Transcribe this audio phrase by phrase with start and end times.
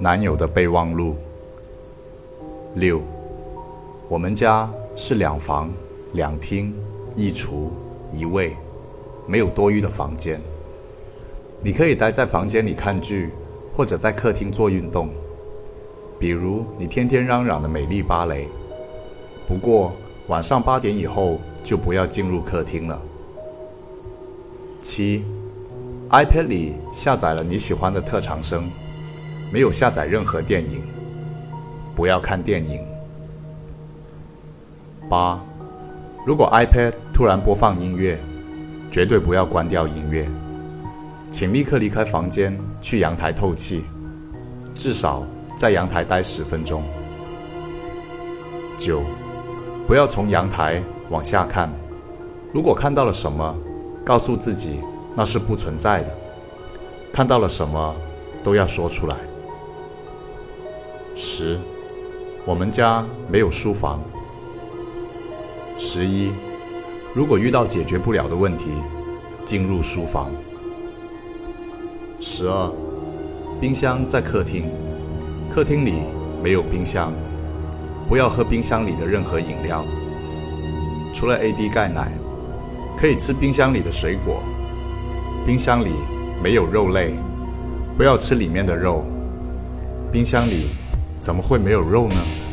[0.00, 1.16] 男友的备忘录。
[2.76, 3.02] 六，
[4.08, 5.72] 我们家是两房
[6.12, 6.72] 两厅
[7.16, 7.72] 一厨
[8.12, 8.56] 一卫，
[9.26, 10.40] 没有多余的房间。
[11.60, 13.30] 你可以待在房间里看剧，
[13.76, 15.08] 或者在客厅做运动，
[16.16, 18.46] 比如你天天嚷嚷的美丽芭蕾。
[19.48, 19.92] 不过
[20.28, 23.02] 晚上八点以后就不要进入客厅了。
[24.80, 25.24] 七
[26.10, 28.70] ，iPad 里下载了你喜欢的特长生，
[29.52, 30.82] 没有下载任何电影，
[31.94, 32.80] 不要看电影。
[35.08, 35.40] 八，
[36.26, 38.18] 如果 iPad 突然播放音乐，
[38.90, 40.28] 绝对不要关掉音乐，
[41.30, 43.84] 请立刻离开房间，去阳台透气，
[44.74, 45.24] 至少
[45.56, 46.82] 在阳台待十分钟。
[48.78, 49.02] 九，
[49.86, 51.70] 不要从阳台往下看，
[52.52, 53.56] 如果看到了什么。
[54.04, 54.80] 告诉自己
[55.14, 56.08] 那是不存在的。
[57.12, 57.94] 看到了什么
[58.42, 59.14] 都要说出来。
[61.20, 61.58] 十，
[62.46, 64.00] 我们家没有书房。
[65.76, 66.30] 十一，
[67.12, 68.70] 如果遇到解决不了的问题，
[69.44, 70.30] 进入书房。
[72.20, 72.72] 十二，
[73.60, 74.66] 冰箱在客厅，
[75.52, 75.94] 客厅里
[76.40, 77.12] 没有冰箱，
[78.08, 79.84] 不要喝冰箱里的任何饮料，
[81.12, 82.12] 除了 AD 钙奶。
[82.96, 84.40] 可以吃冰箱里的水果，
[85.44, 85.90] 冰箱里
[86.42, 87.14] 没有肉类，
[87.96, 89.04] 不要吃里面的肉。
[90.12, 90.70] 冰箱里
[91.20, 92.47] 怎么会没有肉呢？